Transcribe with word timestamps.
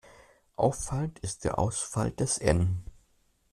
Auffallend 0.55 1.19
ist 1.19 1.43
der 1.43 1.59
Ausfall 1.59 2.09
des 2.09 2.39
"n". 2.39 2.81